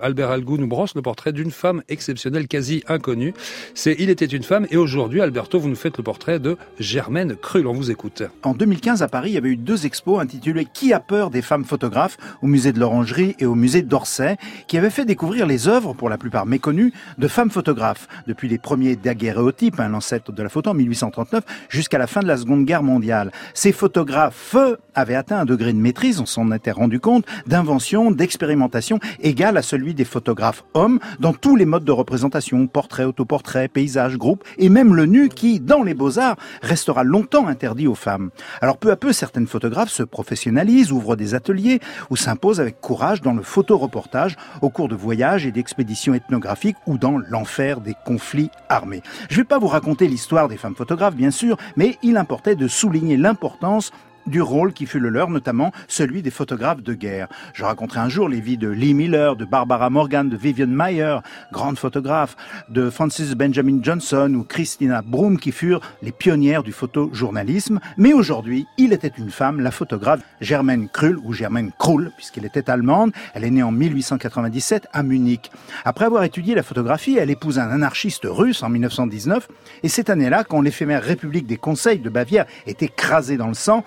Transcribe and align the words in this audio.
Albert 0.00 0.30
Algou 0.30 0.58
nous 0.58 0.68
brosse 0.68 0.94
le 0.94 1.02
portrait 1.02 1.32
d'une 1.32 1.50
femme 1.50 1.82
exceptionnelle, 1.88 2.46
quasi 2.46 2.84
inconnue. 2.86 3.34
C'est 3.74 3.96
Il 3.98 4.10
était 4.10 4.26
une 4.26 4.44
femme 4.44 4.64
et 4.70 4.76
aujourd'hui, 4.76 5.20
Alberto, 5.20 5.58
vous 5.58 5.68
nous 5.68 5.74
faites 5.74 5.96
le 5.96 6.04
portrait 6.04 6.38
de 6.38 6.56
Germaine 6.78 7.34
Krull. 7.34 7.66
On 7.66 7.72
vous 7.72 7.90
écoute. 7.90 8.22
En 8.44 8.54
2015, 8.54 9.02
à 9.02 9.08
Paris, 9.08 9.30
il 9.30 9.34
y 9.34 9.38
avait 9.38 9.48
eu 9.48 9.56
deux 9.56 9.86
expos 9.86 10.20
intitulées 10.20 10.68
Qui 10.72 10.92
a 10.92 11.00
peur 11.00 11.30
des 11.30 11.42
femmes 11.42 11.64
photographes 11.64 12.16
au 12.42 12.46
musée 12.46 12.72
de 12.72 12.78
l'Orangerie 12.78 13.34
et 13.40 13.46
au 13.46 13.56
musée 13.56 13.82
d'Orsay, 13.82 14.36
qui 14.68 14.78
avaient 14.78 14.88
fait 14.88 15.04
découvrir 15.04 15.48
les 15.48 15.66
œuvres, 15.66 15.94
pour 15.94 16.08
la 16.08 16.16
plupart 16.16 16.46
méconnues, 16.46 16.92
de 17.18 17.26
femmes 17.26 17.50
photographes. 17.50 18.06
Depuis 18.28 18.46
les 18.46 18.58
premiers 18.58 18.94
daguerréotypes, 18.94 19.80
un 19.80 19.88
l'ancêtre 19.88 20.30
de 20.30 20.42
la 20.44 20.48
photo 20.48 20.70
en 20.70 20.74
1839, 20.74 21.42
jusqu'à 21.70 21.98
la 21.98 22.06
fin 22.06 22.20
de 22.20 22.28
la 22.28 22.36
Seconde 22.36 22.64
Guerre 22.66 22.84
mondiale. 22.84 23.32
Ces 23.52 23.72
photographes 23.72 24.54
avaient 24.94 25.16
atteint 25.16 25.40
un 25.40 25.44
degré 25.44 25.72
de 25.72 25.78
maîtrise, 25.78 26.20
on 26.20 26.26
s'en 26.26 26.52
était 26.52 26.70
rendu 26.70 27.00
compte, 27.00 27.24
d'invention, 27.48 28.12
d'expérimentation 28.12 29.00
égal 29.20 29.56
à 29.56 29.62
celui 29.62 29.87
des 29.94 30.04
photographes 30.04 30.64
hommes 30.74 30.98
dans 31.20 31.32
tous 31.32 31.56
les 31.56 31.64
modes 31.64 31.84
de 31.84 31.92
représentation, 31.92 32.66
portrait, 32.66 33.04
autoportrait, 33.04 33.68
paysage, 33.68 34.16
groupe, 34.16 34.44
et 34.58 34.68
même 34.68 34.94
le 34.94 35.06
nu 35.06 35.28
qui, 35.28 35.60
dans 35.60 35.82
les 35.82 35.94
beaux-arts, 35.94 36.36
restera 36.62 37.04
longtemps 37.04 37.46
interdit 37.46 37.86
aux 37.86 37.94
femmes. 37.94 38.30
Alors 38.60 38.78
peu 38.78 38.90
à 38.90 38.96
peu, 38.96 39.12
certaines 39.12 39.46
photographes 39.46 39.90
se 39.90 40.02
professionnalisent, 40.02 40.92
ouvrent 40.92 41.16
des 41.16 41.34
ateliers 41.34 41.80
ou 42.10 42.16
s'imposent 42.16 42.60
avec 42.60 42.80
courage 42.80 43.20
dans 43.20 43.34
le 43.34 43.42
photoreportage 43.42 44.36
au 44.62 44.70
cours 44.70 44.88
de 44.88 44.94
voyages 44.94 45.46
et 45.46 45.52
d'expéditions 45.52 46.14
ethnographiques 46.14 46.76
ou 46.86 46.98
dans 46.98 47.18
l'enfer 47.18 47.80
des 47.80 47.94
conflits 48.04 48.50
armés. 48.68 49.02
Je 49.28 49.34
ne 49.34 49.40
vais 49.40 49.48
pas 49.48 49.58
vous 49.58 49.66
raconter 49.66 50.08
l'histoire 50.08 50.48
des 50.48 50.56
femmes 50.56 50.76
photographes, 50.76 51.14
bien 51.14 51.30
sûr, 51.30 51.56
mais 51.76 51.96
il 52.02 52.16
importait 52.16 52.56
de 52.56 52.68
souligner 52.68 53.16
l'importance 53.16 53.92
du 54.28 54.42
rôle 54.42 54.72
qui 54.72 54.86
fut 54.86 55.00
le 55.00 55.08
leur, 55.08 55.30
notamment 55.30 55.72
celui 55.88 56.22
des 56.22 56.30
photographes 56.30 56.82
de 56.82 56.94
guerre. 56.94 57.28
Je 57.54 57.64
raconterai 57.64 58.00
un 58.00 58.08
jour 58.08 58.28
les 58.28 58.40
vies 58.40 58.58
de 58.58 58.68
Lee 58.68 58.94
Miller, 58.94 59.36
de 59.36 59.44
Barbara 59.44 59.90
Morgan, 59.90 60.28
de 60.28 60.36
Vivian 60.36 60.66
Mayer, 60.66 61.18
grande 61.52 61.78
photographe, 61.78 62.36
de 62.68 62.90
Francis 62.90 63.32
Benjamin 63.32 63.80
Johnson 63.82 64.32
ou 64.34 64.44
Christina 64.44 65.02
Broom 65.02 65.38
qui 65.38 65.52
furent 65.52 65.80
les 66.02 66.12
pionnières 66.12 66.62
du 66.62 66.72
photojournalisme. 66.72 67.80
Mais 67.96 68.12
aujourd'hui, 68.12 68.66
il 68.76 68.92
était 68.92 69.12
une 69.18 69.30
femme, 69.30 69.60
la 69.60 69.70
photographe 69.70 70.20
Germaine 70.40 70.88
Krull 70.88 71.18
ou 71.24 71.32
Germaine 71.32 71.72
Krull, 71.78 72.10
puisqu'elle 72.16 72.44
était 72.44 72.70
allemande. 72.70 73.12
Elle 73.34 73.44
est 73.44 73.50
née 73.50 73.62
en 73.62 73.72
1897 73.72 74.88
à 74.92 75.02
Munich. 75.02 75.50
Après 75.84 76.04
avoir 76.04 76.24
étudié 76.24 76.54
la 76.54 76.62
photographie, 76.62 77.16
elle 77.18 77.30
épouse 77.30 77.58
un 77.58 77.70
anarchiste 77.70 78.26
russe 78.26 78.62
en 78.62 78.68
1919. 78.68 79.48
Et 79.82 79.88
cette 79.88 80.10
année-là, 80.10 80.44
quand 80.44 80.60
l'éphémère 80.60 81.02
République 81.02 81.46
des 81.46 81.56
Conseils 81.56 81.98
de 81.98 82.10
Bavière 82.10 82.46
est 82.66 82.82
écrasée 82.82 83.36
dans 83.36 83.48
le 83.48 83.54
sang, 83.54 83.84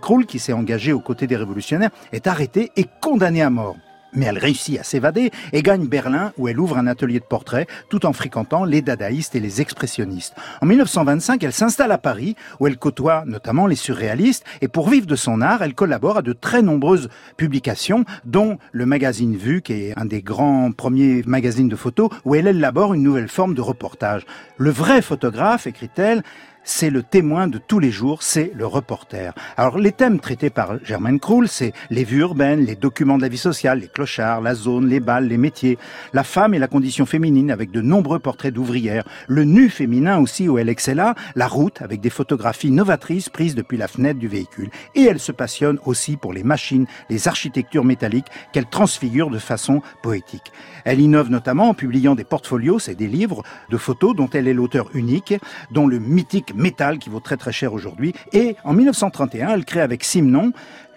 Krull, 0.00 0.26
qui 0.26 0.38
s'est 0.38 0.52
engagée 0.52 0.92
aux 0.92 1.00
côtés 1.00 1.26
des 1.26 1.36
révolutionnaires, 1.36 1.90
est 2.12 2.26
arrêtée 2.26 2.70
et 2.76 2.86
condamnée 3.00 3.42
à 3.42 3.50
mort. 3.50 3.76
Mais 4.14 4.26
elle 4.26 4.38
réussit 4.38 4.78
à 4.78 4.84
s'évader 4.84 5.32
et 5.52 5.62
gagne 5.62 5.88
Berlin 5.88 6.32
où 6.38 6.46
elle 6.46 6.60
ouvre 6.60 6.78
un 6.78 6.86
atelier 6.86 7.18
de 7.18 7.24
portrait 7.24 7.66
tout 7.90 8.06
en 8.06 8.12
fréquentant 8.12 8.64
les 8.64 8.80
dadaïstes 8.80 9.34
et 9.34 9.40
les 9.40 9.60
expressionnistes. 9.60 10.36
En 10.62 10.66
1925, 10.66 11.42
elle 11.42 11.52
s'installe 11.52 11.90
à 11.90 11.98
Paris 11.98 12.36
où 12.60 12.68
elle 12.68 12.76
côtoie 12.76 13.24
notamment 13.26 13.66
les 13.66 13.74
surréalistes 13.74 14.44
et 14.60 14.68
pour 14.68 14.88
vivre 14.88 15.06
de 15.06 15.16
son 15.16 15.40
art, 15.40 15.62
elle 15.62 15.74
collabore 15.74 16.18
à 16.18 16.22
de 16.22 16.32
très 16.32 16.62
nombreuses 16.62 17.08
publications 17.36 18.04
dont 18.24 18.58
le 18.70 18.86
magazine 18.86 19.36
Vue 19.36 19.62
qui 19.62 19.72
est 19.72 19.98
un 19.98 20.04
des 20.04 20.22
grands 20.22 20.70
premiers 20.70 21.22
magazines 21.26 21.68
de 21.68 21.76
photos 21.76 22.10
où 22.24 22.36
elle 22.36 22.46
élabore 22.46 22.94
une 22.94 23.02
nouvelle 23.02 23.28
forme 23.28 23.54
de 23.54 23.60
reportage. 23.60 24.24
Le 24.58 24.70
vrai 24.70 25.02
photographe, 25.02 25.66
écrit-elle, 25.66 26.22
c'est 26.64 26.90
le 26.90 27.02
témoin 27.02 27.46
de 27.46 27.58
tous 27.58 27.78
les 27.78 27.90
jours, 27.90 28.22
c'est 28.22 28.50
le 28.54 28.66
reporter. 28.66 29.34
Alors 29.56 29.78
les 29.78 29.92
thèmes 29.92 30.18
traités 30.18 30.50
par 30.50 30.82
Germaine 30.84 31.20
Krull, 31.20 31.46
c'est 31.46 31.72
les 31.90 32.04
vues 32.04 32.20
urbaines, 32.20 32.64
les 32.64 32.74
documents 32.74 33.18
de 33.18 33.22
la 33.22 33.28
vie 33.28 33.38
sociale, 33.38 33.80
les 33.80 33.88
clochards, 33.88 34.40
la 34.40 34.54
zone, 34.54 34.88
les 34.88 35.00
balles, 35.00 35.28
les 35.28 35.36
métiers, 35.36 35.78
la 36.12 36.24
femme 36.24 36.54
et 36.54 36.58
la 36.58 36.66
condition 36.66 37.06
féminine 37.06 37.50
avec 37.50 37.70
de 37.70 37.82
nombreux 37.82 38.18
portraits 38.18 38.52
d'ouvrières, 38.52 39.04
le 39.28 39.44
nu 39.44 39.68
féminin 39.68 40.18
aussi 40.18 40.48
où 40.48 40.58
elle 40.58 40.70
excella, 40.70 41.14
la 41.36 41.46
route 41.46 41.82
avec 41.82 42.00
des 42.00 42.10
photographies 42.10 42.70
novatrices 42.70 43.28
prises 43.28 43.54
depuis 43.54 43.76
la 43.76 43.88
fenêtre 43.88 44.18
du 44.18 44.28
véhicule. 44.28 44.70
Et 44.94 45.02
elle 45.02 45.20
se 45.20 45.32
passionne 45.32 45.78
aussi 45.84 46.16
pour 46.16 46.32
les 46.32 46.44
machines, 46.44 46.86
les 47.10 47.28
architectures 47.28 47.84
métalliques 47.84 48.28
qu'elle 48.52 48.66
transfigure 48.66 49.30
de 49.30 49.38
façon 49.38 49.82
poétique. 50.02 50.52
Elle 50.84 51.00
innove 51.00 51.30
notamment 51.30 51.70
en 51.70 51.74
publiant 51.74 52.14
des 52.14 52.24
portfolios, 52.24 52.78
c'est 52.78 52.94
des 52.94 53.06
livres 53.06 53.42
de 53.70 53.76
photos 53.76 54.16
dont 54.16 54.30
elle 54.32 54.48
est 54.48 54.54
l'auteur 54.54 54.88
unique, 54.94 55.34
dont 55.70 55.86
le 55.86 55.98
mythique 55.98 56.53
métal 56.54 56.98
qui 56.98 57.10
vaut 57.10 57.20
très 57.20 57.36
très 57.36 57.52
cher 57.52 57.72
aujourd'hui. 57.72 58.14
Et 58.32 58.56
en 58.64 58.72
1931, 58.72 59.54
elle 59.54 59.64
crée 59.64 59.80
avec 59.80 60.04
Simon 60.04 60.52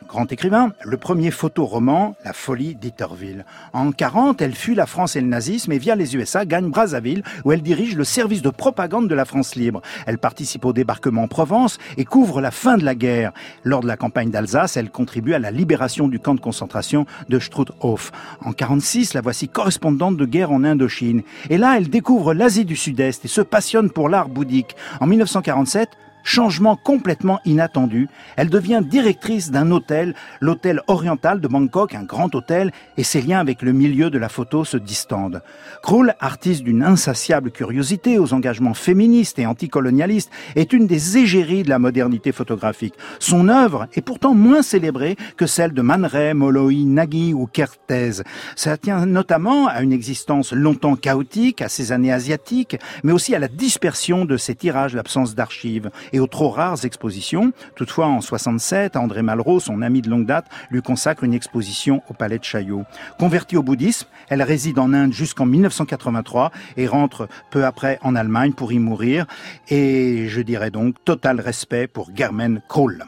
grand 0.07 0.31
écrivain, 0.31 0.71
le 0.83 0.97
premier 0.97 1.31
photoroman, 1.31 2.15
La 2.23 2.33
folie 2.33 2.75
d'Itterville. 2.75 3.45
En 3.73 3.91
40, 3.91 4.41
elle 4.41 4.55
fuit 4.55 4.73
la 4.73 4.85
France 4.85 5.15
et 5.15 5.21
le 5.21 5.27
nazisme 5.27 5.71
et 5.71 5.77
via 5.77 5.95
les 5.95 6.15
USA 6.15 6.45
gagne 6.45 6.69
Brazzaville 6.69 7.23
où 7.43 7.51
elle 7.51 7.61
dirige 7.61 7.95
le 7.95 8.03
service 8.03 8.41
de 8.41 8.49
propagande 8.49 9.07
de 9.07 9.15
la 9.15 9.25
France 9.25 9.55
libre. 9.55 9.81
Elle 10.05 10.17
participe 10.17 10.65
au 10.65 10.73
débarquement 10.73 11.23
en 11.23 11.27
Provence 11.27 11.77
et 11.97 12.05
couvre 12.05 12.41
la 12.41 12.51
fin 12.51 12.77
de 12.77 12.85
la 12.85 12.95
guerre. 12.95 13.33
Lors 13.63 13.81
de 13.81 13.87
la 13.87 13.97
campagne 13.97 14.31
d'Alsace, 14.31 14.77
elle 14.77 14.89
contribue 14.89 15.33
à 15.33 15.39
la 15.39 15.51
libération 15.51 16.07
du 16.07 16.19
camp 16.19 16.35
de 16.35 16.39
concentration 16.39 17.05
de 17.29 17.39
Struthof. 17.39 18.11
En 18.43 18.53
46, 18.53 19.13
la 19.13 19.21
voici 19.21 19.49
correspondante 19.49 20.17
de 20.17 20.25
guerre 20.25 20.51
en 20.51 20.63
Indochine. 20.63 21.21
Et 21.49 21.57
là, 21.57 21.75
elle 21.77 21.89
découvre 21.89 22.33
l'Asie 22.33 22.65
du 22.65 22.75
Sud-Est 22.75 23.25
et 23.25 23.27
se 23.27 23.41
passionne 23.41 23.91
pour 23.91 24.09
l'art 24.09 24.29
bouddhique. 24.29 24.75
En 25.01 25.07
1947, 25.07 25.89
Changement 26.29 26.75
complètement 26.75 27.39
inattendu, 27.45 28.09
elle 28.35 28.49
devient 28.49 28.81
directrice 28.83 29.49
d'un 29.49 29.71
hôtel, 29.71 30.13
l'hôtel 30.41 30.81
oriental 30.87 31.39
de 31.39 31.47
Bangkok, 31.47 31.95
un 31.95 32.03
grand 32.03 32.35
hôtel, 32.35 32.73
et 32.97 33.03
ses 33.03 33.21
liens 33.21 33.39
avec 33.39 33.61
le 33.61 33.71
milieu 33.71 34.09
de 34.09 34.17
la 34.17 34.27
photo 34.27 34.65
se 34.65 34.75
distendent. 34.75 35.41
Krull, 35.81 36.15
artiste 36.19 36.63
d'une 36.63 36.83
insatiable 36.83 37.49
curiosité 37.49 38.19
aux 38.19 38.33
engagements 38.33 38.73
féministes 38.73 39.39
et 39.39 39.45
anticolonialistes, 39.45 40.29
est 40.57 40.73
une 40.73 40.85
des 40.85 41.17
égéries 41.17 41.63
de 41.63 41.69
la 41.69 41.79
modernité 41.79 42.33
photographique. 42.33 42.95
Son 43.19 43.47
œuvre 43.47 43.87
est 43.93 44.01
pourtant 44.01 44.33
moins 44.33 44.63
célébrée 44.63 45.15
que 45.37 45.45
celle 45.45 45.71
de 45.71 45.81
Man 45.81 46.03
Ray, 46.03 46.33
Molloy, 46.33 46.83
Nagy 46.83 47.33
ou 47.33 47.45
Kertész. 47.47 48.23
Ça 48.57 48.75
tient 48.75 49.05
notamment 49.05 49.67
à 49.67 49.81
une 49.81 49.93
existence 49.93 50.51
longtemps 50.51 50.97
chaotique, 50.97 51.61
à 51.61 51.69
ses 51.69 51.93
années 51.93 52.11
asiatiques, 52.11 52.77
mais 53.05 53.13
aussi 53.13 53.33
à 53.33 53.39
la 53.39 53.47
dispersion 53.47 54.25
de 54.25 54.35
ses 54.35 54.55
tirages, 54.55 54.93
l'absence 54.93 55.33
d'archives 55.33 55.89
aux 56.19 56.27
trop 56.27 56.49
rares 56.49 56.85
expositions. 56.85 57.51
Toutefois, 57.75 58.07
en 58.07 58.21
67, 58.21 58.95
André 58.95 59.21
Malraux, 59.21 59.59
son 59.59 59.81
ami 59.81 60.01
de 60.01 60.09
longue 60.09 60.25
date, 60.25 60.45
lui 60.69 60.81
consacre 60.81 61.23
une 61.23 61.33
exposition 61.33 62.03
au 62.09 62.13
Palais 62.13 62.39
de 62.39 62.43
Chaillot. 62.43 62.83
Convertie 63.19 63.57
au 63.57 63.63
bouddhisme, 63.63 64.07
elle 64.29 64.43
réside 64.43 64.79
en 64.79 64.93
Inde 64.93 65.13
jusqu'en 65.13 65.45
1983 65.45 66.51
et 66.77 66.87
rentre 66.87 67.27
peu 67.49 67.65
après 67.65 67.99
en 68.01 68.15
Allemagne 68.15 68.53
pour 68.53 68.71
y 68.71 68.79
mourir. 68.79 69.25
Et 69.69 70.27
je 70.27 70.41
dirais 70.41 70.71
donc 70.71 70.95
total 71.03 71.39
respect 71.39 71.87
pour 71.87 72.09
Germaine 72.15 72.61
Krull. 72.67 73.07